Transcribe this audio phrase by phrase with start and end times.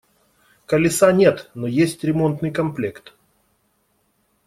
[0.65, 3.13] Колеса нет, но есть ремонтный комплект.